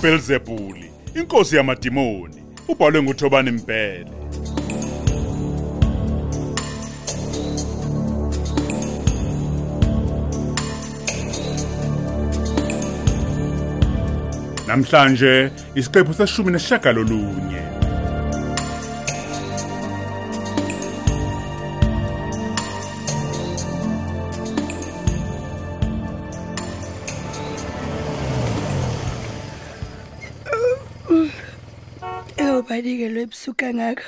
uBelzebuli 0.00 0.90
inkosi 1.14 1.56
yamadimoni 1.56 2.42
ubhalwe 2.68 3.02
nguThobani 3.02 3.50
Mpele. 3.50 4.06
Namhlanje 14.66 15.50
isiqephu 15.74 16.14
seshumi 16.14 16.52
neshagalolunye 16.52 17.69
Eyobanikelwe 32.60 33.22
ebusuku 33.24 33.56
kangaka. 33.56 34.04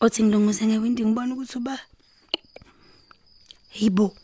Othi 0.00 0.22
ngilunguze 0.24 0.64
ngewindi 0.66 1.04
ngibona 1.04 1.34
ukuthi 1.34 1.58
uba 1.58 1.76
Yibo. 3.76 4.16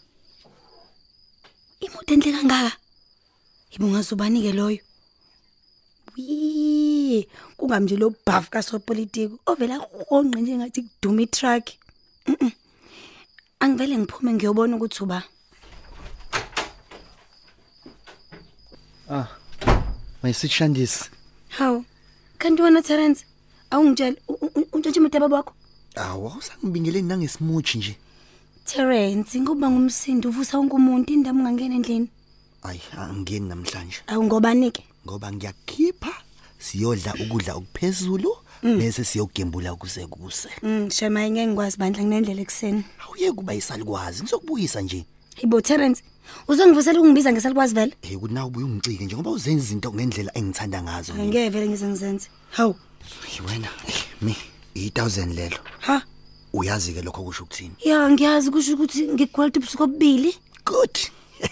Imoto 1.84 2.14
enhle 2.14 2.32
kangaka. 2.32 2.72
Yibo 3.72 3.86
ngazobanike 3.92 4.52
loyo. 4.56 4.80
Wi, 6.16 7.28
kungamnje 7.56 7.96
lo 8.00 8.09
buff 8.24 8.48
kasopolitiki 8.48 9.36
ovela 9.46 9.76
konqe 10.09 10.40
nje 10.40 10.56
ngathi 10.56 10.80
kuduma 10.88 11.22
itruck. 11.22 11.64
Angivele 13.60 13.98
ngiphume 13.98 14.32
ngiyobona 14.32 14.76
ukuthi 14.76 15.02
uba 15.04 15.22
Ah. 19.10 19.28
Mayisitshandisi. 20.22 21.10
Hawu. 21.48 21.84
Kanti 22.38 22.62
wena 22.62 22.82
Terence 22.82 23.24
awungitshela 23.70 24.16
untshontshe 24.72 25.00
imoto 25.00 25.16
yababa 25.16 25.36
wakho? 25.36 25.54
Awu 25.96 26.28
awusangibingeleni 26.28 27.08
nangesimutshi 27.08 27.78
nje. 27.78 27.96
Terence 28.64 29.40
ngoba 29.40 29.70
ngumsindo 29.70 30.28
uvusa 30.28 30.59
wonke 30.59 30.74
umuntu 30.76 31.12
indaba 31.12 31.38
ungangena 31.38 31.74
endlini. 31.74 32.09
Ayi 32.62 32.80
angingeni 32.96 33.48
namhlanje 33.48 33.98
Awu 34.06 34.24
ngobani 34.24 34.70
ke? 34.70 34.82
ngoba 35.06 35.32
ngiyakhipha 35.32 36.12
siyodla 36.59 37.14
ukudla 37.14 37.54
okuphezulu 37.54 38.30
bese 38.62 39.04
siyogembula 39.04 39.74
kuse 39.74 40.06
kuse. 40.06 40.48
Mm, 40.62 40.90
shema 40.90 41.30
ngeke 41.30 41.46
ngikwazi 41.46 41.76
bandla 41.78 42.02
nginendlela 42.02 42.42
ekseni. 42.42 42.84
Awuye 43.02 43.32
kuba 43.32 43.54
isalikwazi 43.54 44.22
ngizokubuyisa 44.22 44.80
nje. 44.80 45.04
Hibo 45.38 45.60
Terence, 45.60 46.02
uzongivusela 46.48 46.98
ukungibiza 47.00 47.32
ngesalikwazi 47.32 47.74
vele? 47.74 47.94
Eh 48.02 48.16
ukuthi 48.16 48.34
nawe 48.34 48.46
ubuye 48.48 48.64
ungicike 48.66 49.04
nje 49.04 49.14
ngoba 49.16 49.30
uzenza 49.30 49.64
izinto 49.64 49.92
ngendlela 49.92 50.32
engithanda 50.38 50.82
ngazo. 50.82 51.12
mina. 51.12 51.24
Angeke 51.24 51.48
vele 51.50 51.68
ngize 51.68 51.86
ngizenze. 51.86 52.28
Hawu. 52.50 52.74
Hey, 53.26 53.46
Wena 53.46 53.68
eh, 53.88 53.94
mi 54.22 54.36
1000 54.74 55.34
lelo. 55.34 55.56
Ha? 55.80 56.02
Uyazi 56.52 56.92
ke 56.92 57.02
lokho 57.02 57.22
kusho 57.22 57.44
ukuthini? 57.44 57.74
Ya 57.84 58.10
ngiyazi 58.10 58.50
kusho 58.50 58.74
ukuthi 58.74 59.09
ngigwalta 59.09 59.60
ubusuku 59.60 59.82
obubili. 59.82 60.34
Good. 60.64 60.98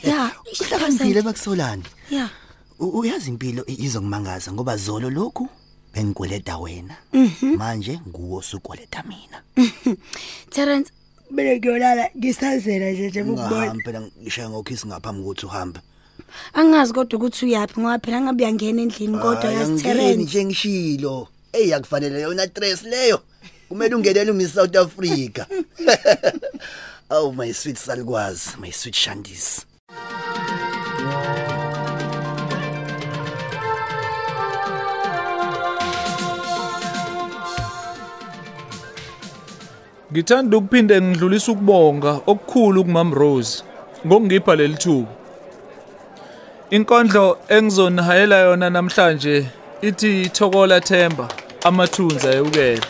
Ya, 0.03 0.31
Uhlakaniphile 0.61 1.23
bakusolani. 1.23 1.83
Ya. 2.11 2.31
U- 2.79 2.99
Uyazi 2.99 3.31
impilo 3.31 3.65
i- 3.67 3.85
izokumangaza 3.85 4.53
ngoba 4.53 4.77
zolo 4.77 5.11
lokhu 5.11 5.49
bengikweleta 5.95 6.59
wena. 6.59 6.97
Manje 7.57 8.01
nguwo 8.09 8.39
osukweleta 8.39 9.03
mina. 9.09 9.43
Terence, 10.51 10.93
bele 11.31 11.59
ngiyolala 11.59 12.11
ngisazela 12.17 12.91
nje 12.91 13.09
nje 13.09 13.23
ukubona. 13.23 13.47
Ungahamba 13.47 13.83
phela 13.85 14.01
ngishaya 14.23 14.51
ngokhisi 14.51 14.87
ngaphambi 14.87 15.23
kokuthi 15.23 15.47
uhambe. 15.47 15.81
Angazi 16.55 16.93
kodwa 16.93 17.17
ukuthi 17.19 17.45
uyapi 17.47 17.81
ngoba 17.81 17.99
phela 17.99 18.21
ngabe 18.21 18.45
uyangena 18.45 18.83
endlini 18.83 19.19
kodwa 19.19 19.43
Hayi, 19.43 19.55
yazi 19.57 19.71
angingeni 19.73 19.99
Terence. 19.99 20.23
nje 20.23 20.45
ngishilo. 20.45 21.29
Ey 21.53 21.69
yakufanele 21.69 22.21
yona 22.21 22.47
dress 22.47 22.83
leyo. 22.83 23.21
Kumele 23.69 23.95
ungenele 23.95 24.31
uMiss 24.31 24.55
South 24.55 24.77
Africa. 24.77 25.47
Oh 27.09 27.31
my 27.31 27.53
sweet 27.53 27.77
salikwazi, 27.77 28.59
my 28.59 28.71
sweet 28.73 28.95
Shandisi. 28.97 29.65
Ngithanda 40.13 40.57
ukuphinde 40.57 41.01
ngidlulisa 41.01 41.53
ukubonga 41.53 42.13
okukhulu 42.27 42.85
kumam 42.85 43.15
Rose 43.15 43.65
ngokungipha 44.07 44.57
leli 44.57 44.75
thuba. 44.75 45.09
Inkondlo 46.71 47.39
engizonihayela 47.49 48.39
yona 48.39 48.71
namhlanje 48.71 49.47
ithi 49.83 50.29
Thokola 50.29 50.81
Themba 50.81 51.29
amathunza 51.65 52.31
ayukele. 52.31 52.81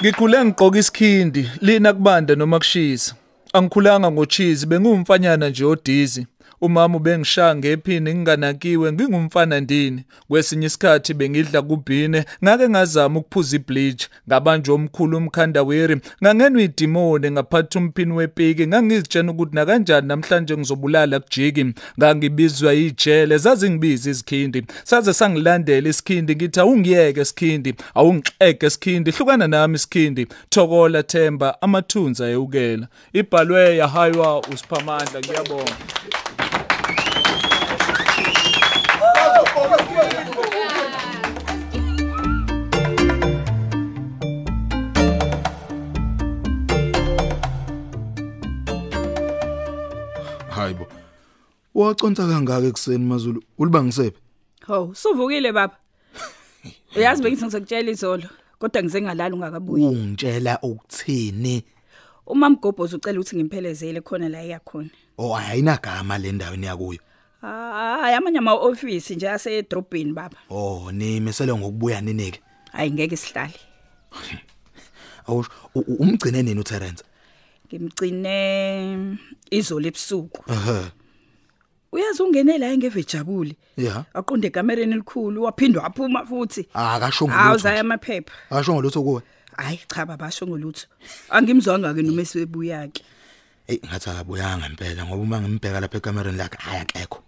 Ngikhule 0.00 0.44
ngigqoka 0.44 0.78
isikhindi 0.78 1.50
lina 1.60 1.92
kubanda 1.92 2.34
noma 2.34 2.58
kushisa. 2.58 3.14
Angikhulanga 3.52 4.10
ngocheese 4.10 4.66
bengumfanyana 4.66 5.48
nje 5.48 5.64
odizi. 5.64 6.26
Umama 6.64 6.96
ubengishaya 6.96 7.56
ngephini 7.56 8.14
nginganakiwe 8.14 8.92
ngingumfana 8.92 9.60
ndini. 9.60 10.04
Kwesinye 10.28 10.66
isikhathi 10.66 11.14
bengidla 11.14 11.62
kubhine 11.62 12.24
ngake 12.44 12.68
ngazama 12.68 13.18
ukuphuza 13.18 13.56
ibleach. 13.56 14.06
Ngabanjwa 14.28 14.74
omkhulu 14.74 15.16
umkhandaweri 15.18 15.96
ngangenwe 16.22 16.64
idimone 16.64 17.30
ngaphatha 17.30 17.78
umphini 17.78 18.12
wepiki 18.12 18.66
ngangizitshena 18.66 19.32
ukuthi 19.32 19.54
na 19.54 19.66
kanjani 19.66 20.08
namhlanje 20.08 20.56
ngizobulala 20.56 21.20
kujiki. 21.20 21.66
Ngangibizwa 21.98 22.74
ijele 22.74 23.38
zazingibiza 23.38 24.10
izikhindi. 24.10 24.62
Saze 24.84 25.12
sangilandela 25.12 25.88
isikhindi 25.88 26.36
ngithi 26.36 26.60
awungiyeke 26.60 27.20
isikhindi 27.20 27.74
awungixeke 27.94 28.66
isikhindi 28.66 29.10
hlukana 29.10 29.46
nami 29.48 29.74
isikhindi 29.74 30.26
thokola 30.48 31.02
themba 31.02 31.62
amathunza 31.62 32.26
ayewukela. 32.26 32.86
Ibhalwe 33.12 33.76
yahaywa 33.76 34.40
usiphamandla 34.40 35.20
ngiyabonga. 35.20 35.72
Hayibo. 50.48 50.86
Waconsa 51.74 52.26
kangaka 52.26 52.66
ekseni 52.66 53.04
Mazulu. 53.04 53.42
Ulibangisephi? 53.58 54.18
Hawu, 54.66 54.94
suvukile 54.94 55.52
baba. 55.52 55.76
Uyazi 56.96 57.22
bengithi 57.22 57.44
ngizokutshela 57.44 57.90
izolo, 57.90 58.28
kodwa 58.58 58.82
ngize 58.82 59.02
ngalala 59.02 59.34
ungakabuyi. 59.34 59.84
Ungitshela 59.84 60.58
ukuthini? 60.62 61.64
Uma 62.26 62.50
mgobhoza 62.50 62.96
ucela 62.96 63.20
ukuthi 63.20 63.36
ngimphelezele 63.36 64.00
khona 64.00 64.28
la 64.28 64.44
iyakhona. 64.44 64.90
Oh 65.18 65.36
ayinagama 65.36 66.18
le 66.18 66.32
ndaweni 66.32 66.66
yakuyo. 66.66 67.00
Hayi 67.44 68.14
amanye 68.16 68.38
ama 68.38 68.52
office 68.54 69.14
nje 69.14 69.30
ase 69.30 69.58
edrobheni 69.58 70.12
baba. 70.12 70.36
Oh 70.50 70.90
nimisele 70.92 71.54
ngokubuya 71.54 72.00
ninike. 72.00 72.40
Hayi 72.72 72.90
ngeke 72.90 73.16
sihlale. 73.16 73.54
Awusho 75.28 75.50
umgcine 75.74 76.42
nini 76.42 76.60
uTerence? 76.60 77.04
Ngimgcine 77.68 79.16
izolo 79.50 79.88
ebusuku. 79.88 80.44
Uyazi 81.92 82.22
ungene 82.22 82.58
la 82.58 82.72
engevejabuli. 82.72 83.56
Yeah. 83.76 84.04
Aqonde 84.14 84.46
ekamereni 84.48 84.92
elikhulu 84.92 85.42
waphindwa 85.42 85.82
waphuma 85.82 86.26
futhi. 86.26 86.68
Akasho 86.74 87.26
Hawu 87.26 87.40
ngolutho. 87.40 87.58
zaya 87.62 87.80
amaphepha. 87.80 88.32
Akasho 88.50 88.72
ngolutho 88.72 89.02
kuwe. 89.02 89.22
Hayi 89.56 89.80
cha 89.88 90.06
baba 90.06 90.16
basho 90.16 90.46
ngolutho. 90.46 90.86
Angimzwanga 91.30 91.94
ke 91.94 92.02
noma 92.02 92.22
esebuya 92.22 92.88
ke. 92.88 93.02
Ey 93.68 93.80
ngathi 93.86 94.10
akabuyanga 94.10 94.66
impela 94.66 95.04
ngoba 95.06 95.22
uma 95.22 95.40
ngimbheka 95.40 95.80
lapha 95.80 95.98
ekamereni 95.98 96.38
lakhe 96.38 96.58
ayakekho. 96.70 97.23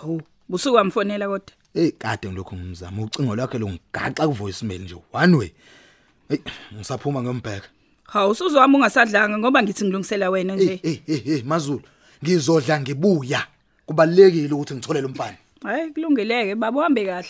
Hawu, 0.00 0.22
busuku 0.48 0.76
wamfonela 0.76 1.26
kodwa. 1.26 1.54
Ey 1.74 1.90
kade 1.90 2.28
ngilokhu 2.28 2.56
ngimzama 2.56 3.02
ucingo 3.02 3.36
lwakhe 3.36 3.58
longigaxa 3.58 4.26
ku 4.26 4.32
voicemail 4.32 4.82
nje 4.82 4.96
one 5.12 5.34
way. 5.36 5.50
Ey 6.30 6.38
ngisaphuma 6.74 7.22
ngombheka. 7.22 7.68
Hawu 8.04 8.30
usuzwami 8.30 8.76
ungasadlanga 8.76 9.38
ngoba 9.38 9.62
ngithi 9.62 9.84
ngilungisela 9.84 10.30
wena 10.30 10.54
Hey 10.54 10.64
nje. 10.64 10.80
hey 10.82 11.00
hey 11.06 11.18
hey 11.18 11.42
Mazulu 11.42 11.82
ngizodla 12.22 12.80
ngibuya 12.80 13.46
kubalekile 13.86 14.54
ukuthi 14.54 14.74
ngithole 14.74 15.00
lo 15.00 15.08
mfana 15.08 15.36
Hayi 15.62 15.90
kulungeleke 15.90 16.54
baba 16.54 16.78
uhambe 16.78 17.04
kahle. 17.04 17.28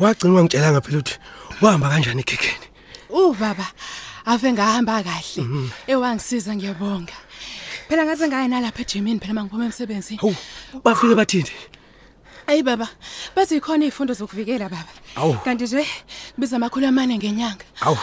Wagcina 0.00 0.34
wangitshelanga 0.34 0.80
phela 0.80 0.98
ukuthi 0.98 1.18
uhamba 1.62 1.88
kanjani 1.88 2.20
ekhekheni. 2.20 2.66
Uh 3.08 3.34
baba, 3.34 3.66
ave 4.26 4.52
ngahamba 4.52 5.02
kahle. 5.02 5.70
Ewangisiza 5.86 6.54
ngiyabonga. 6.54 7.16
Phela 7.88 8.04
ngaze 8.04 8.28
ngaye 8.28 8.48
nalapha 8.48 8.82
ejimini 8.82 9.20
phela 9.20 9.34
mangiphuma 9.34 9.64
emsebenzini. 9.64 10.18
Hawu, 10.20 10.36
bafike 10.84 11.14
bathini? 11.14 11.50
Ayi 12.46 12.62
baba, 12.62 12.88
bathi 13.34 13.60
khona 13.60 13.84
izifundo 13.86 14.14
zokuvikela 14.14 14.68
baba. 14.68 14.92
Awu. 15.16 15.34
Kanti 15.44 15.64
nje 15.64 15.86
biza 16.38 16.56
amakhulu 16.56 16.86
amane 16.86 17.18
ngenyanga. 17.18 17.64
Awu, 17.80 17.98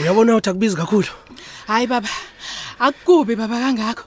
uyabona 0.00 0.36
ukuthi 0.36 0.50
akubizi 0.50 0.76
kakhulu. 0.76 1.08
Hayi 1.66 1.86
baba. 1.86 2.08
Akukubi 2.78 3.36
baba 3.36 3.58
kangakho. 3.58 4.04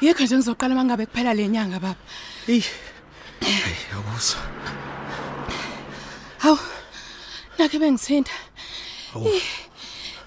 Yekho 0.00 0.24
nje 0.24 0.36
ngizoqala 0.36 0.74
mangabe 0.74 1.06
kuphela 1.06 1.34
lenyanga 1.34 1.80
baba. 1.80 2.00
Ey. 2.48 2.62
Hey, 3.40 3.76
yakuzwa. 3.92 4.40
Hawu. 6.38 6.58
Nakhe 7.62 7.78
bengithinta. 7.78 8.32
Awu. 9.14 9.28
Eh, 9.28 9.42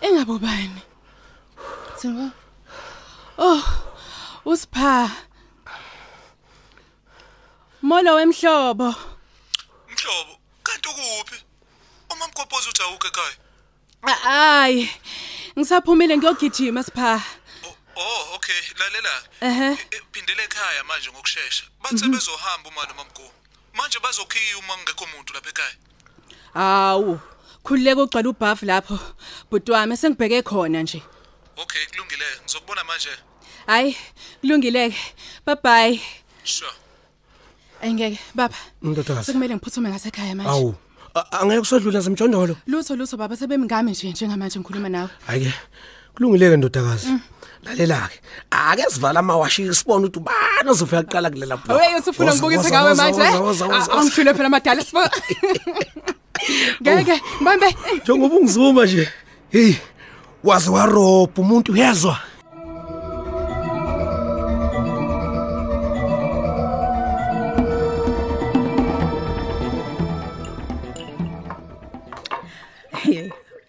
Engabobani. 0.02 0.82
Tsingo. 1.98 2.32
Oh. 3.38 3.64
Usipha. 4.46 5.12
Molo 7.82 8.16
wemhlobo. 8.16 8.96
Mhlobo, 9.92 10.40
kanti 10.64 10.88
ukuphi? 10.90 11.44
Uma 12.10 12.28
mgobhoza 12.28 12.70
uthi 12.70 12.82
awukho 12.84 13.08
ekhaya. 13.08 13.38
Hayi. 14.24 14.90
Ngisaphumile 15.60 16.18
ngiyogijima 16.18 16.84
sipha. 16.84 17.22
Oh, 17.98 18.36
okay, 18.36 18.62
lalela. 18.80 19.24
Ehhe. 19.42 19.76
Phindele 20.12 20.44
ekhaya 20.44 20.84
manje 20.84 21.12
ngokusheshsha. 21.12 21.66
Bathe 21.82 22.08
bezohamba 22.08 22.70
uma 22.70 22.86
noma 22.86 23.04
mgo. 23.04 23.32
Manje 23.74 24.00
bazokhiya 24.00 24.58
uma 24.58 24.78
ngekho 24.78 25.04
umuntu 25.04 25.34
lapha 25.34 25.50
ekhaya. 25.50 25.76
Awu. 26.56 27.20
Khulileke 27.64 28.02
ugcwala 28.02 28.30
ubuff 28.30 28.64
lapho. 28.64 29.00
Bhuti 29.52 29.72
wami 29.72 29.98
sengibheke 29.98 30.42
khona 30.44 30.82
nje. 30.84 31.02
Okay, 31.58 31.82
kulungile. 31.92 32.26
Ngizokubona 32.44 32.84
manje. 32.84 33.10
Hayi, 33.68 33.96
kulungileke. 34.42 34.98
Bye 35.46 35.56
bye. 35.64 36.02
Sure. 36.44 36.70
Ayingeke 37.82 38.20
baba. 38.36 38.56
Ndodakazi. 38.82 39.26
Sekumele 39.26 39.56
ngiphuthume 39.56 39.90
ngasekhaya 39.90 40.36
manje. 40.36 40.50
Awu. 40.52 40.76
a- 41.16 41.40
Angeke 41.42 41.60
kusodlula 41.60 42.00
zemjondolo. 42.02 42.56
Lutho 42.68 42.96
lutho 42.96 43.18
baba 43.18 43.36
sebemngami 43.36 43.92
nje 43.92 44.10
njengamanje 44.12 44.60
ngikhuluma 44.60 44.90
nawe. 44.90 45.10
Hayike. 45.28 45.54
Kulungileke 46.16 46.58
ndodakazi. 46.58 47.08
Lalela 47.64 48.08
ke. 48.10 48.20
Ake 48.52 48.84
sivala 48.90 49.20
amawashi 49.20 49.74
sibone 49.74 50.06
ukuthi 50.08 50.20
ubani 50.20 50.70
ozofika 50.70 51.04
kuqala 51.04 51.30
kulela 51.30 51.58
blo. 51.58 51.76
Awey 51.76 51.96
usufuna 52.00 52.32
Woza, 52.32 52.38
ngibukise 52.38 52.58
woza, 52.58 52.70
ngawe 52.70 52.90
woza, 52.90 53.04
manje. 53.04 53.22
woza, 53.22 53.40
woza, 53.40 53.66
woza, 53.66 53.78
woza. 53.78 53.92
Angishilo 53.94 54.34
phela 54.36 54.46
amadala 54.48 54.84
sibo. 54.84 55.02
Ngeke, 56.82 57.22
mbambe. 57.42 57.76
Njengoba 58.04 58.36
ungizuma 58.36 58.86
nje. 58.86 59.10
Hey. 59.52 59.74
Wazi 60.44 60.70
warobha 60.70 61.42
umuntu 61.42 61.72
uyezwa. 61.72 62.20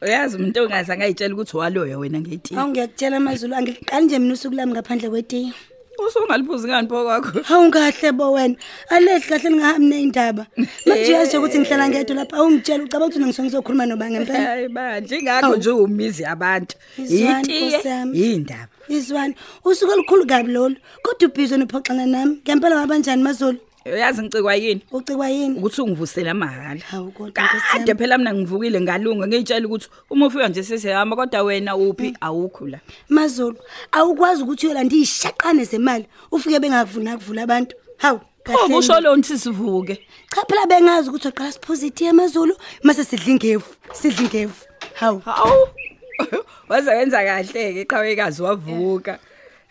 Uyazi 0.03 0.37
umuntu 0.37 0.63
ongazange 0.63 1.05
ayitshela 1.05 1.35
ukuthi 1.35 1.57
waloya 1.57 1.99
wena 1.99 2.21
ngetiye. 2.21 2.59
Hawu 2.59 2.71
ngiyakutshela 2.71 3.17
amazulu 3.17 3.55
angiqali 3.55 4.07
nje 4.07 4.19
mina 4.19 4.35
usuku 4.35 4.55
lami 4.55 4.73
ngaphandle 4.73 5.09
kwetiye. 5.09 5.53
Usungaliphuzi 5.99 6.69
ngani 6.69 6.89
pho 6.89 7.05
kwakho? 7.05 7.41
Hawu 7.43 7.71
kahle 7.71 8.13
bo 8.13 8.33
wena. 8.33 8.55
Alehli 8.91 9.21
kahle 9.29 9.51
ningahambi 9.51 9.87
neindaba. 9.87 10.47
Manje 10.87 11.13
uyazi 11.13 11.29
nje 11.29 11.39
ukuthi 11.39 11.59
ngihlala 11.59 11.89
ngedwa 11.89 12.17
lapha 12.17 12.37
awungitshela 12.37 12.85
ucabanga 12.85 13.07
ukuthi 13.07 13.25
ngisonke 13.25 13.51
sokhuluma 13.51 13.87
noba 13.87 14.11
ngempela. 14.11 14.39
Hayi 14.47 14.69
manje 14.69 15.19
ingakho 15.19 15.57
nje 15.57 15.71
umizi 15.71 16.23
yabantu. 16.23 16.77
Izwani, 16.99 17.43
Itiye 17.43 17.69
Nkosi 17.71 17.89
yami. 17.89 18.19
indaba. 18.35 18.69
Izwani, 18.89 19.35
usuku 19.65 19.93
olukhulu 19.93 20.27
kabi 20.27 20.53
lolu. 20.53 20.77
Kodwa 21.03 21.29
ubhizo 21.29 21.57
nophoxana 21.57 22.07
nami. 22.07 22.41
Ngempela 22.45 22.77
wabanjani 22.77 23.23
mazulu? 23.23 23.59
Uyazi 23.93 24.23
ngicikwa 24.23 24.55
yini? 24.55 24.81
Ucikwa 24.93 25.29
yini? 25.29 25.59
ukuthi 25.59 25.81
ungivusela 25.81 26.35
mahhala. 26.35 26.81
Hawu 26.81 27.11
kodwa 27.11 27.45
Nkosi 27.45 27.67
Kade 27.73 27.91
yami. 27.91 27.99
phela 27.99 28.19
mina 28.19 28.35
ngivukile 28.35 28.81
ngalunga 28.81 29.27
ngiyitshela 29.27 29.67
ukuthi 29.67 29.89
uma 30.11 30.27
ufika 30.27 30.49
nje 30.49 30.63
sesihamba 30.63 31.17
kodwa 31.17 31.43
wena 31.43 31.77
uphi 31.77 32.17
awukho 32.21 32.67
la. 32.67 32.81
Mazulu, 33.09 33.57
awukwazi 33.93 34.43
ukuthi 34.43 34.67
uyolanda 34.67 34.97
izishaqane 34.97 35.65
zemali 35.65 36.07
ufike 36.31 36.61
bengakuvuna 36.61 37.17
kuvula 37.17 37.43
abantu. 37.43 37.77
Hawu. 37.99 38.21
Pho 38.45 38.53
kahle 38.53 38.75
kusho 38.75 38.95
ni. 38.95 39.01
lo 39.01 39.17
nthi 39.17 39.39
sivuke. 39.39 40.07
Cha 40.35 40.43
phela 40.49 40.67
bengazi 40.67 41.09
ukuthi 41.09 41.29
uqala 41.29 41.53
siphositi 41.53 42.05
yamazulu 42.05 42.57
mase 42.83 43.05
sidla 43.05 43.31
ingevu, 43.33 43.75
sidla 43.93 44.23
ingevu. 44.23 44.65
Hawu. 44.95 45.19
Hawu. 45.19 45.69
Waze 46.69 46.91
wenza 46.91 47.25
kahle 47.25 47.73
ke 47.73 47.81
iqhawekazi 47.81 48.43
wavuka. 48.43 49.19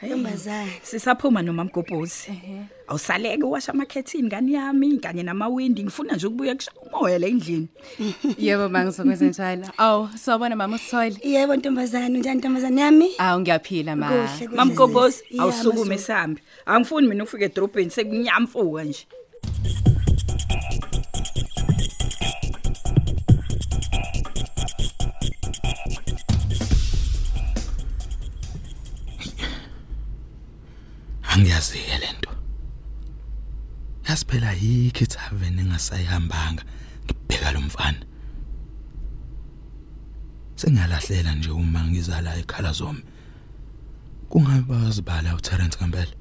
Ntombazane. 0.01 0.71
Sisaphuma 0.83 1.41
noma 1.41 1.63
mgobhozi. 1.63 2.31
Awusaleke 2.87 3.43
washa 3.43 3.71
amakhethini 3.73 4.27
ngani 4.27 4.53
yami 4.53 4.97
kanye 4.97 5.23
namawindi 5.23 5.83
ngifuna 5.83 6.13
nje 6.15 6.27
ukubuya 6.27 6.55
kushaya 6.55 6.77
umoya 6.81 7.19
la 7.19 7.27
endlini. 7.27 7.67
Yebo 8.37 8.69
mangizokwenza 8.69 9.25
njalo. 9.25 9.67
Aw, 9.77 10.07
sawubona 10.17 10.55
mama 10.55 10.75
usithole. 10.75 11.17
Yebo 11.23 11.55
ntombazane, 11.55 12.17
unjani 12.17 12.39
ntombazane 12.39 12.81
yami? 12.81 13.09
Aw 13.17 13.39
ngiyaphila 13.39 13.95
ma. 13.95 14.07
Kuhle, 14.09 14.47
kuhle. 14.47 14.57
Mamgobhozi 14.57 15.23
Ya, 15.31 15.43
awusukume 15.43 15.79
Mazulu. 15.79 15.99
sambi. 15.99 16.41
Angifuni 16.65 17.07
mina 17.07 17.23
ufike 17.23 17.45
edrobheni 17.45 17.89
sekunyamfuka 17.91 18.83
nje. 18.83 19.07
Angiyazi-ke 31.55 31.97
lento. 31.97 32.31
Yasiphela 34.07 34.51
yikho 34.53 35.03
ithaveni 35.03 35.61
engasayihambanga 35.61 36.63
ngibheka 37.05 37.51
lo 37.51 37.61
mfana. 37.61 38.05
Sengiyalahlela 40.55 41.35
nje 41.35 41.49
uma 41.49 41.87
ngizala 41.87 42.37
ekhala 42.37 42.71
zomi. 42.71 43.03
Kungabe 44.29 44.61
bazibala 44.61 45.35
uTerence 45.35 45.77
ngempela. 45.77 46.13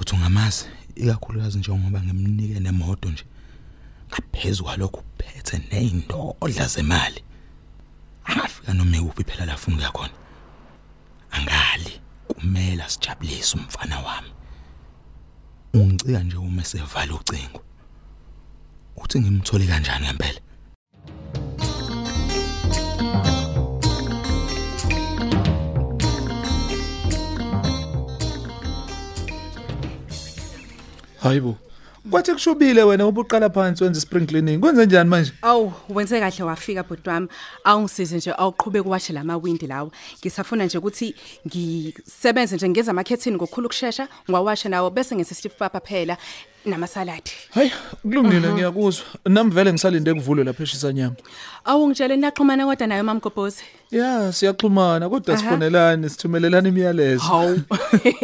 Uthi 0.00 0.14
ungamazi 0.14 0.64
ikakhulukazi 0.96 1.58
njengoba 1.58 2.02
ngimnike 2.02 2.60
nemoto 2.60 3.10
nje. 3.10 3.24
Ngaphezulu 4.10 4.64
kwalokho 4.64 5.00
uphethe 5.00 5.58
nezindodla 5.70 6.66
zemali. 6.66 7.22
Angafika 8.24 8.74
noma 8.74 9.02
uphi 9.02 9.24
phela 9.24 9.46
la 9.46 9.56
funa 9.56 9.76
ukuya 9.76 9.90
khona. 9.90 10.27
Angali 11.30 12.00
kumele 12.28 12.84
sijabulise 12.88 13.56
umfana 13.58 13.98
wami. 14.00 14.30
Ungicika 15.74 16.18
nje 16.22 16.36
uma 16.36 16.64
sevala 16.64 17.14
ucingo. 17.14 17.60
Uthi 18.96 19.20
ngimthole 19.20 19.66
kanjani 19.66 20.06
ngempela? 20.06 20.40
Hayibo. 31.22 31.56
Kwathi 32.10 32.32
kushubile 32.32 32.82
wena 32.82 33.06
ubuqala 33.06 33.50
phansi 33.50 33.84
wenza 33.84 34.00
spring 34.00 34.26
cleaning. 34.26 34.60
Kwenze 34.60 34.86
njani 34.86 35.10
manje? 35.10 35.32
Aw, 35.42 35.70
wenze 35.88 36.20
kahle 36.20 36.44
wafika 36.44 36.82
bhuti 36.82 37.08
wami. 37.08 37.28
Awungisize 37.64 38.16
nje 38.16 38.32
awuqhubeke 38.38 38.88
uwashe 38.88 39.12
lamawindi 39.12 39.66
lawo. 39.66 39.92
Ngisafuna 40.20 40.64
nje 40.64 40.78
ukuthi 40.78 41.14
ngisebenze 41.46 42.56
nje 42.56 42.68
ngeza 42.68 42.90
amakhethini 42.90 43.36
ngokukhulu 43.36 43.66
ukusheshsha, 43.66 44.08
ngiwawashe 44.24 44.68
nawo 44.68 44.90
bese 44.90 45.16
ngese 45.16 45.34
stiff 45.34 45.54
papa 45.58 45.80
phela 45.80 46.16
namasaladi. 46.68 47.30
Hayi, 47.50 47.72
kulungile 48.02 48.52
ngiyakuzwa. 48.52 49.04
Nami 49.24 49.50
vele 49.50 49.72
ngisalinde 49.72 50.14
kuvulwe 50.14 50.44
lapha 50.44 50.62
eshisa 50.62 50.92
nyama. 50.92 51.16
Awungitshele 51.64 52.16
niyaxhumana 52.16 52.66
kodwa 52.66 52.86
nayo 52.86 53.04
mama 53.04 53.20
Gobhozi. 53.20 53.62
Ya, 53.90 54.32
siyaxhumana 54.32 55.08
kodwa 55.08 55.34
Aha. 55.34 55.42
sifonelane 55.42 56.08
sithumelelana 56.08 56.68
imiyalezo. 56.68 57.22
Hawu. 57.22 57.60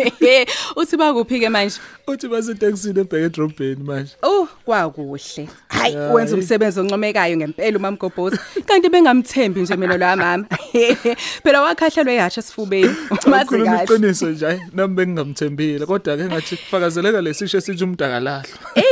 Uthi 0.77 0.97
bakuphi 0.97 1.41
ke 1.41 1.49
manje? 1.49 1.81
Uthi 2.07 2.29
base 2.29 2.55
taxini 2.55 3.01
ebheke 3.01 3.25
edrobheni 3.25 3.85
manje. 3.85 4.13
Oh, 4.23 4.49
kwakuhle. 4.65 5.49
Hayi, 5.85 5.95
Ya, 5.95 6.13
wenza 6.13 6.35
hey. 6.37 6.41
umsebenzi 6.43 6.81
oncomekayo 6.81 7.37
ngempela 7.37 7.79
umama 7.79 7.97
Gobhozi. 7.97 8.39
Kanti 8.67 8.89
bengamthembi 8.89 9.61
nje 9.61 9.77
mina 9.77 9.97
lo 9.97 10.17
mama. 10.17 10.45
Phela 11.45 11.63
wakhahlelwe 11.63 12.15
ihasha 12.15 12.43
sifubeni. 12.43 12.95
Mazi 13.27 13.45
Ukhuluma 13.45 13.71
kahle. 13.79 13.85
iqiniso 13.85 14.31
nje, 14.31 14.47
hayi, 14.47 14.61
nami 14.73 14.95
bengingamthembile 14.95 15.87
kodwa 15.87 16.17
ke 16.17 16.25
ngathi 16.25 16.57
kufakazeleka 16.57 17.21
lesisho 17.21 17.59
esithi 17.59 17.85
umdakalahlwa. 17.85 18.45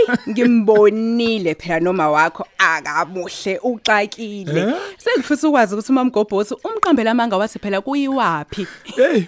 Ey, 0.09 0.33
ngimbonile 0.33 1.55
phela 1.55 1.81
noma 1.81 2.11
wakho 2.11 2.47
akamuhle 2.59 3.59
uxakile. 3.63 4.61
Eh? 4.61 4.75
Sengifisa 4.99 5.49
ukwazi 5.49 5.75
ukuthi 5.75 5.93
umama 5.93 6.11
Gobhozi 6.11 6.55
umqambela 6.65 7.11
amanga 7.11 7.37
wathi 7.37 7.59
phela 7.59 7.81
kuyiwapi. 7.81 8.67
Hey, 8.85 9.25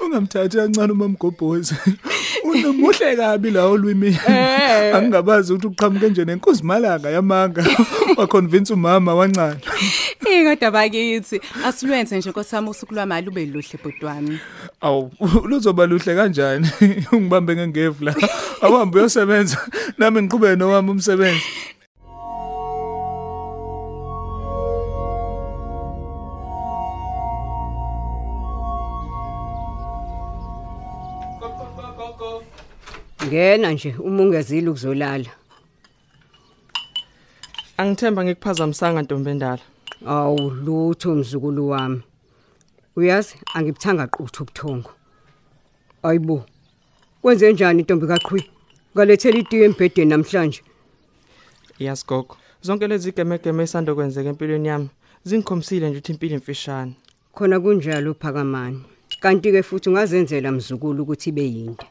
ungamthathi 0.00 0.56
kancane 0.56 0.92
uma 0.92 1.08
mgobhozi. 1.08 1.74
Unomuhle 2.44 3.16
kabi 3.16 3.50
la 3.50 3.66
olwimi. 3.66 4.18
Eh. 4.28 4.96
Angingabazi 4.96 5.52
ukuthi 5.52 5.66
uqhamuke 5.66 6.08
nje 6.08 6.24
nenkosi 6.24 6.64
malanga 6.64 7.10
yamanga. 7.10 7.64
Wa 8.16 8.26
convince 8.26 8.72
umama 8.72 9.14
wancane. 9.14 9.60
Hayi 10.32 10.44
kodwa 10.44 10.70
bakithi 10.70 11.40
asilwenze 11.64 12.18
nje 12.18 12.30
nkosami 12.30 12.68
usuku 12.68 12.94
lwamali 12.94 13.28
ube 13.28 13.46
luhle 13.46 13.78
bhuti 13.82 14.04
wami. 14.04 14.38
Awu 14.80 15.10
luzoba 15.48 15.86
luhle 15.86 16.14
kanjani? 16.14 16.68
Ungibambe 17.12 17.56
ngengevu 17.56 18.04
la. 18.04 18.14
Awuhambe 18.62 18.98
uyosebenza 18.98 19.58
nami 19.98 20.22
ngiqhubeke 20.22 20.56
nowami 20.56 20.90
umsebenzi. 20.90 21.44
Ngena 33.26 33.70
nje 33.70 33.94
uma 33.98 34.22
ungezile 34.22 34.70
ukuzolala. 34.70 35.30
Angithemba 37.76 38.24
ngikuphazamisanga 38.24 39.02
ntombendala. 39.02 39.71
Awu 40.06 40.50
lutho 40.50 41.14
mzukulu 41.14 41.68
wami. 41.68 42.02
Uyazi 42.96 43.34
angibuthanga 43.54 44.06
quthu 44.06 44.42
ubuthongo. 44.42 44.90
Ayibo. 46.02 46.44
Kwenze 47.22 47.52
njani 47.52 47.80
intombi 47.80 48.06
kaqhwi? 48.06 48.50
Ngalethela 48.94 49.38
itiye 49.38 49.64
embhedeni 49.64 50.10
namhlanje. 50.10 50.62
Yes 51.78 52.06
gogo. 52.06 52.36
Zonke 52.62 52.86
lezi 52.86 53.12
gemegeme 53.12 53.62
esando 53.62 53.94
kwenzeka 53.94 54.28
empilweni 54.28 54.68
yami 54.68 54.88
zingikhombisile 55.24 55.90
nje 55.90 55.98
ukuthi 55.98 56.12
impilo 56.12 56.34
imfishane. 56.34 56.94
Khona 57.34 57.60
kunjalo 57.60 58.14
phakamani. 58.14 58.82
Kanti 59.20 59.52
ke 59.52 59.62
futhi 59.62 59.88
ungazenzela 59.88 60.52
mzukulu 60.52 61.02
ukuthi 61.02 61.30
ibe 61.30 61.42
yinde. 61.42 61.86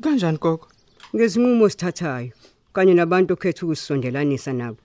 Kanjani 0.00 0.38
gogo? 0.38 0.68
Ngezinqumo 1.16 1.68
sithathayo 1.68 2.30
kanye 2.72 2.94
nabantu 2.94 3.34
okhetha 3.34 3.66
ukusondelanisa 3.66 4.52
nabo. 4.52 4.78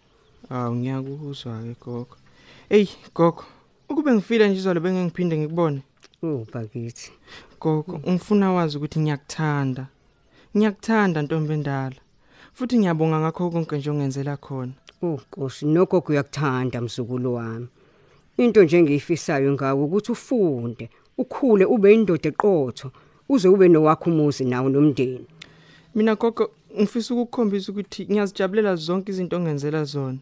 Awu 0.50 0.76
ngiyakuzwa 0.76 1.62
ke 1.62 1.76
gogo. 1.86 2.23
Ey 2.70 2.88
gogo, 3.16 3.44
ukube 3.90 4.14
ngifile 4.14 4.50
nje 4.50 4.58
izolo 4.60 4.80
bengiphinde 4.80 5.38
ngikubone. 5.38 5.82
Oh 6.24 6.46
bakithi. 6.54 7.12
Gogo, 7.60 8.00
ngifuna 8.10 8.52
wazi 8.52 8.78
ukuthi 8.78 9.00
ngiyakuthanda. 9.00 9.88
Ngiyakuthanda 10.58 11.22
ntombendala. 11.22 11.96
Futhi 12.54 12.78
ngiyabonga 12.78 13.20
ngakho 13.20 13.52
konke 13.52 13.78
nje 13.78 13.90
ongenzela 13.90 14.38
khona. 14.38 14.74
Oh 15.02 15.20
Nkosi, 15.20 15.66
nokho 15.66 16.02
kuyakuthanda 16.02 16.82
mzukulu 16.82 17.34
wami. 17.34 17.68
Into 18.38 18.64
nje 18.64 18.78
engiyifisayo 18.78 19.52
ngawe 19.52 19.84
ukuthi 19.84 20.12
ufunde, 20.12 20.90
ukhule 21.18 21.66
ube 21.66 21.94
indoda 21.94 22.30
eqotho, 22.30 22.92
uze 23.30 23.48
ube 23.48 23.68
nowakho 23.68 24.10
umuzi 24.10 24.46
nawo 24.46 24.70
nomndeni. 24.70 25.28
Mina 25.96 26.16
gogo 26.16 26.50
ngifisa 26.80 27.14
ukukukhombisa 27.14 27.72
ukuthi 27.72 28.06
ngiyazijabulela 28.06 28.76
zonke 28.76 29.12
izinto 29.12 29.36
ongenzela 29.38 29.84
zona. 29.84 30.20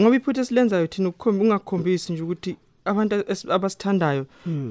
Ngoba 0.00 0.16
iphutha 0.16 0.40
esilenzayo 0.40 0.86
thina 0.86 1.08
ukukhomba 1.08 1.44
ungakhombisi 1.44 2.12
nje 2.12 2.22
ukuthi 2.22 2.56
abantu 2.84 3.16
es- 3.16 3.50
abasithandayo 3.50 4.26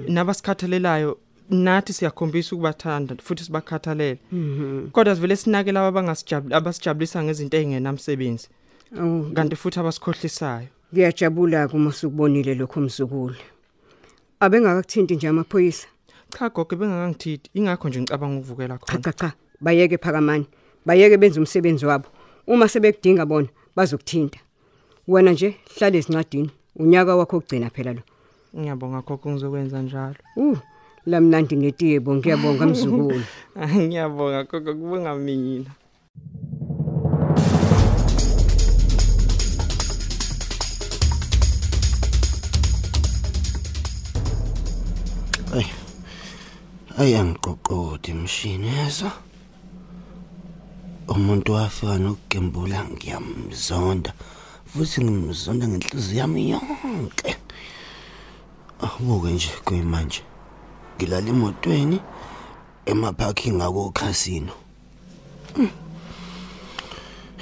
nabasikhathalelayo 0.07 1.17
nathi 1.49 1.93
siyakhombisa 1.93 2.55
ukubathanda 2.55 3.15
futhi 3.23 3.43
sibakhathalele. 3.43 4.19
Kodwa 4.91 5.15
sivele 5.15 5.35
sinake 5.35 5.71
laba 5.71 5.87
abangasijabuli 5.87 6.53
abasijabulisa 6.55 7.23
ngezinto 7.23 7.57
ezingenamsebenzi 7.57 8.47
Awu 8.99 9.31
kanti 9.35 9.55
futhi 9.55 9.79
abasikhohlisayo. 9.79 10.67
ngiyajabula 10.93 11.67
kuma 11.67 11.89
usukubonile 11.89 12.55
lokho 12.55 12.81
mzukulu. 12.81 13.35
Abengakakuthinti 14.39 15.15
nje 15.15 15.27
amaphoyisa. 15.27 15.87
Cha 16.29 16.49
gogo 16.49 16.75
bengakangithithi 16.75 17.49
ingakho 17.53 17.89
nje 17.89 17.99
ngicabanga 18.01 18.37
ukuvukela 18.39 18.77
Cha 18.77 18.85
khona. 18.85 19.01
cha 19.03 19.13
cha, 19.13 19.33
bayeke 19.61 19.97
phakamani. 19.97 20.45
Bayeke 20.85 21.17
benze 21.17 21.39
umsebenzi 21.39 21.85
wabo. 21.85 22.07
Uma 22.47 22.67
sebekudinga 22.67 23.25
bona 23.25 23.47
bazokuthinta. 23.75 24.39
Wena 25.07 25.31
nje 25.31 25.55
hlala 25.75 25.97
ezincadini. 25.97 26.49
Unyaka 26.75 27.15
wakho 27.15 27.37
ogcina 27.37 27.69
phela 27.69 27.93
lo. 27.93 28.01
Ngiyabonga 28.55 29.01
gogo 29.01 29.29
ngizokwenza 29.31 29.81
njalo. 29.81 30.15
Uh, 30.37 30.57
lamnandi 31.05 31.55
netiye 31.55 31.99
bo 31.99 32.15
ngiyabonga 32.15 32.65
mzukulu. 32.65 33.21
Ngiyabonga 33.83 34.43
gogo 34.43 34.71
kubonga 34.73 35.15
mina. 35.15 35.71
Ay. 45.53 45.67
Ayangiqoqodi 46.97 48.11
imshini 48.11 48.67
yezwa. 48.67 49.11
Umuntu 51.07 51.51
wafika 51.51 51.97
nokugembula 51.99 52.85
ngiyamzonda. 52.87 54.13
Futhi 54.73 55.03
ngimzonda 55.03 55.67
ngenhliziyo 55.67 56.19
yami 56.19 56.49
yonke. 56.49 57.37
Abuke 58.81 59.31
nje 59.31 59.49
kuyimanje. 59.65 60.21
Ngilala 60.95 61.29
emotweni 61.29 61.99
emaparking 62.85 63.61
ako 63.61 63.91
casino. 63.91 64.53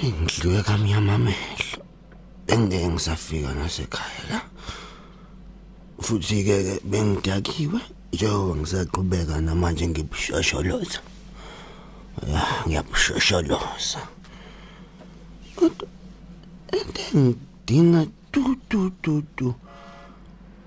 Ngidliwe 0.03 0.63
kamnyama 0.63 1.13
amehlo. 1.15 1.79
Engeke 2.47 2.87
ngisafika 2.87 3.53
nasekhaya 3.53 4.23
la. 4.29 4.41
futhi 6.01 6.43
ke 6.43 6.81
bengidakiwe 6.83 7.79
njengoba 8.13 8.55
ngisaqhubeka 8.55 9.41
namanje 9.41 9.87
ngibushosholoza 9.87 10.99
ya 12.33 12.43
ngiyabushosholoza 12.67 13.99
kodwa 13.99 14.20
into 16.71 17.01
engidinga 17.13 18.07
tu 18.31 18.55
tu 18.69 18.89
tu 19.01 19.23
tu 19.35 19.53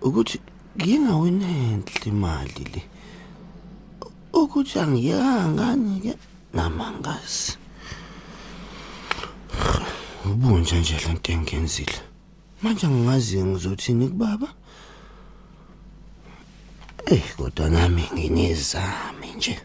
ukuthi 0.02 0.38
ngingawini 0.76 1.44
enhle 1.44 2.06
imali 2.06 2.64
le. 2.72 2.82
Ukuthi 4.32 4.78
angiyangani 4.78 6.00
ke? 6.00 6.14
Namangazi 6.54 7.58
ubunja 10.24 10.78
nje 10.80 10.98
lento 11.06 11.32
engenzile 11.32 12.00
manje 12.62 12.86
angingazi 12.86 13.44
ngizothini 13.44 14.08
kubaba? 14.08 14.48
Eh 17.06 17.36
kodwa 17.36 17.70
nami 17.70 18.02
nginezami 18.14 19.28
nje. 19.36 19.60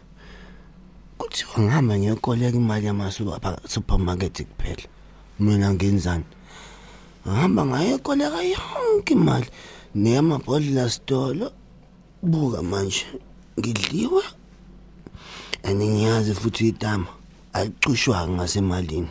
Kuthiwa 1.18 1.60
ngihamba 1.60 1.98
ngiyokoleka 1.98 2.56
imali 2.56 2.86
yamasuka 2.86 3.60
supermarket 3.68 4.46
kuphela. 4.46 4.88
Mina 5.40 5.72
ngenzani? 5.74 6.24
Ngihamba 7.26 7.62
ngayokoleka 7.66 8.40
yonke 8.42 9.12
imali 9.14 9.48
neyamabhodlela 9.94 10.90
stolo. 10.90 11.46
Buka 12.22 12.62
manje 12.62 13.06
ngidliwe. 13.58 14.22
Aningiyazi 15.64 16.34
futhi 16.34 16.68
itama 16.68 17.06
alicushwa 17.52 18.28
ngasemalini. 18.28 19.08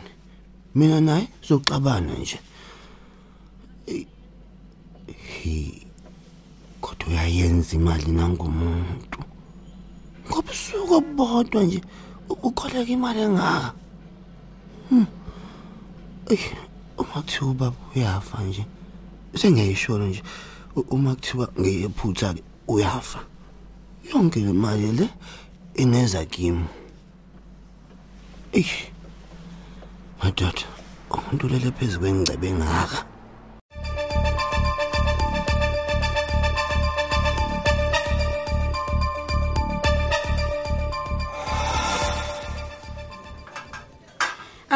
Mina 0.74 1.00
naye 1.00 1.28
soxabana 1.42 2.14
nje. 2.14 2.38
Hi 5.42 5.86
kodwa 6.80 7.08
uyayenza 7.08 7.76
imali 7.76 8.12
nangumuntu 8.12 9.18
ngoba 10.28 10.52
usuke 10.52 10.94
obodwa 10.94 11.62
nje 11.64 11.80
ukholeka 12.28 12.92
imali 12.92 13.20
engaka 13.20 13.74
Hmm. 14.90 15.06
Ey, 16.30 16.38
uma 16.98 17.22
kuthiwa 17.22 17.50
ubaba 17.50 17.76
uyafa 17.96 18.42
nje 18.42 18.64
sengiyayisholo 19.36 20.06
nje. 20.06 20.22
U- 20.76 20.86
uma 20.90 21.14
kuthiwa 21.14 21.48
ngiyephutha 21.60 22.34
ke 22.34 22.42
uyafa. 22.68 23.20
Yonke 24.12 24.40
le 24.40 24.52
mali 24.52 24.92
le 24.92 25.08
ingeza 25.74 26.24
kimi. 26.24 26.64
Ey 28.52 28.66
madoda 30.22 30.62
umuntu 31.10 31.48
lele 31.48 31.70
phezu 31.70 31.98
kwengcebe 32.00 32.48
engaka. 32.48 33.04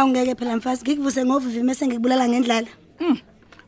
Awungeke 0.04 0.34
phela 0.34 0.56
mfazi 0.56 0.84
ngikuvuse 0.84 1.24
ngovivi 1.24 1.62
mase 1.62 1.86
ngikubulala 1.86 2.28
ngendlala. 2.28 2.66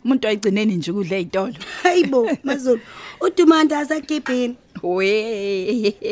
Umuntu 0.05 0.29
ayigcineni 0.29 0.77
nje 0.77 0.91
ukudla 0.91 1.17
ezitolo. 1.17 1.55
Hayibo 1.83 2.29
Mazulu. 2.45 2.81
Udumanda 3.21 3.79
asagibhini. 3.79 4.57
We. 4.83 6.07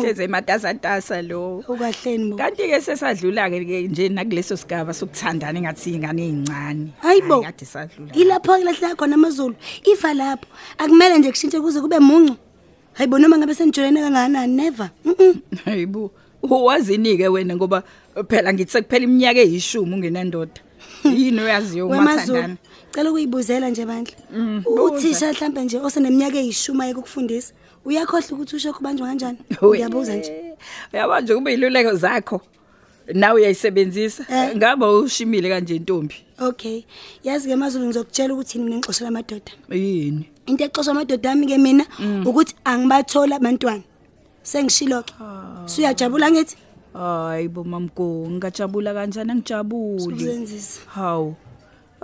Seze 0.00 0.26
matasatasa 0.26 1.22
lo. 1.22 1.62
Ukahleni 1.68 2.30
bo. 2.30 2.36
Kanti 2.36 2.68
ke 2.68 2.80
sesadlula 2.80 3.50
ke 3.50 3.88
nje 3.88 4.08
nakuleso 4.08 4.56
sigaba 4.56 4.94
sokuthandana 4.94 5.58
engathi 5.58 5.92
ingane 5.92 6.24
ezincane. 6.24 6.88
Hayibo. 7.02 7.42
Kade 7.42 7.66
sadlula. 7.66 8.14
Ilapho 8.14 8.56
kulahla 8.56 8.96
khona 8.96 9.14
amazulu. 9.14 9.54
Ifa 9.84 10.14
lapho. 10.14 10.48
Akumele 10.78 11.18
nje 11.18 11.30
kushintshe 11.30 11.60
kuze 11.60 11.80
kube 11.80 11.98
muncu. 12.00 12.36
Hayibo 12.94 13.18
noma 13.18 13.36
ngabe 13.36 13.54
senijolene 13.54 14.00
kangakanani 14.00 14.56
never. 14.56 14.90
Mhm. 15.04 15.40
Hayibo. 15.64 16.10
Uwazini 16.42 17.16
ke 17.16 17.28
wena 17.28 17.56
ngoba 17.56 17.82
phela 18.24 18.52
ngithi 18.52 18.72
sekuphela 18.72 19.04
iminyaka 19.04 19.40
eyishumi 19.40 19.94
ungenandoda. 19.94 20.60
Yini 21.04 21.40
oyaziyo 21.40 21.88
Wemazulu. 21.88 22.38
umathandana? 22.38 22.56
ngicela 22.90 23.10
ukuyibuzela 23.10 23.70
nje 23.70 23.84
bandla. 23.86 24.14
Uthisha 24.66 25.32
mhlambe 25.32 25.64
nje 25.64 25.78
oseneminyaka 25.78 26.38
eyishumi 26.38 26.82
ayekufundisa 26.82 27.52
uyakhohle 27.84 28.26
ukuthi 28.32 28.56
usho 28.56 28.72
kubanjwa 28.72 29.08
kanjani? 29.08 29.38
Ngiyabuza 29.64 30.16
nje. 30.16 30.32
Uyabona 30.92 31.20
nje 31.20 31.34
kube 31.34 31.54
iluleko 31.54 31.94
zakho. 31.94 32.40
Nawe 33.14 33.40
uyayisebenzisa. 33.40 34.26
Eh. 34.30 34.56
ngabe 34.56 34.86
ushimile 34.86 35.48
kanje 35.48 35.76
intombi 35.76 36.14
okay. 36.38 36.84
Yazi 37.24 37.48
ke 37.48 37.56
mazulu 37.56 37.86
ngizokutshela 37.86 38.34
ukuthi 38.34 38.58
yini 38.58 38.64
mina 38.64 38.76
ngixoshela 38.78 39.08
amadoda 39.08 39.52
yini? 39.70 40.28
Into 40.46 40.64
exoshwa 40.64 40.92
amadoda 40.92 41.30
ami 41.30 41.46
ke 41.46 41.58
mina 41.58 41.84
ukuthi 42.24 42.54
angibathola 42.64 43.36
abantwana. 43.36 43.82
Sengishilo 44.42 45.02
ke 45.02 45.14
suyajabula 45.66 46.30
ngithi 46.30 46.56
hayi 46.96 47.48
bo 47.48 47.64
mamgo 47.64 48.30
ngajabula 48.30 48.94
kanjani? 48.94 49.30
Angijabuli 49.30 50.14
uzenzisa 50.14 50.80
hawu. 50.94 51.36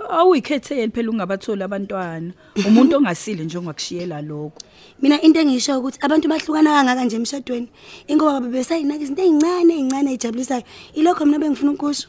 Awuyikhetheli 0.09 0.91
phela 0.91 1.09
ungabatholi 1.11 1.63
abantwana. 1.63 2.33
Umuntu 2.67 2.97
ongasile 2.97 3.43
nje 3.43 3.57
ongakushiyela 3.57 4.21
lokho. 4.21 4.59
Mina 5.01 5.21
into 5.21 5.39
engisho 5.39 5.79
ukuthi 5.79 5.99
abantu 6.01 6.27
bahlukana 6.27 6.69
kangaka 6.69 7.05
nje 7.05 7.15
emshadweni 7.15 7.69
ingoba 8.07 8.41
bebesayinaka 8.41 9.03
izinto 9.03 9.21
ezincane 9.21 9.73
ezincane 9.73 10.09
ezijabulisayo 10.13 10.63
ilokho 10.93 11.25
mina 11.25 11.39
bengifuna 11.39 11.71
ukusho 11.71 12.07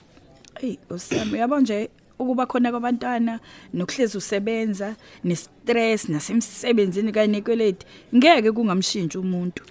Ey 0.62 0.78
osami 0.90 1.32
uyabo 1.32 1.60
nje 1.60 1.90
ukuba 2.18 2.46
khona 2.46 2.70
kwabantwana 2.70 3.40
nokuhlezi 3.74 4.18
usebenza 4.18 4.96
nestress 5.24 6.08
nasemsebenzini 6.08 7.12
kanye 7.12 7.32
nekweleti 7.32 7.86
ngeke 8.14 8.52
kungamshintsha 8.52 9.18
umuntu. 9.20 9.62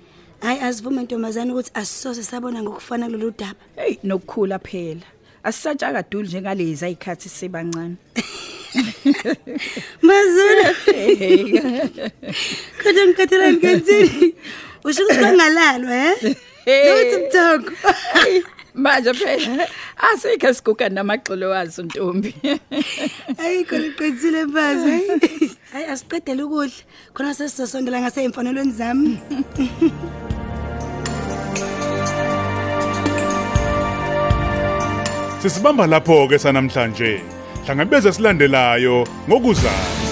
Hayi 0.44 0.60
asivume 0.60 1.02
ntombazane 1.04 1.52
ukuthi 1.52 1.72
asisose 1.74 2.24
sabona 2.24 2.64
ngokufana 2.64 3.06
kulolu 3.06 3.34
daba. 3.40 3.60
Hey 3.76 3.98
nokukhula 4.04 4.60
phela. 4.60 5.08
Asisatsha 5.44 5.94
kaduli 5.94 6.28
njengalezi 6.28 6.86
ayikhathi 6.86 7.30
sibancane 7.30 7.96
mazulu. 10.08 10.66
Kodwa 12.84 13.08
ngikhathela 13.08 13.54
ngenzini 13.54 14.36
usho 14.84 15.04
ukuthi 15.04 15.22
bangalalwa 15.22 15.96
he? 15.96 16.36
Nokuthi 16.88 17.18
mthoko 17.24 17.72
manje 18.74 19.14
phela. 19.14 19.68
Asikho 19.98 20.54
siguga 20.54 20.90
namagxolo 20.90 21.50
wazo 21.50 21.84
ntombi. 21.84 22.36
Ayikho 23.38 23.78
liqinisile 23.78 24.46
mfazi 24.46 24.90
hayi. 24.90 25.52
hayi 25.72 25.86
asiqedele 25.86 26.44
ukudla. 26.44 26.84
Khona 27.14 27.34
sesizosondela 27.34 28.02
ngaseyimfanelweni 28.02 28.72
zami. 28.72 29.20
Sisibamba 35.44 35.84
lapho 35.88 36.28
ke 36.32 36.40
sanamhlanje. 36.40 37.20
Hlangabeze 37.66 38.14
silandelayo 38.16 39.04
ngokuzayo. 39.28 40.03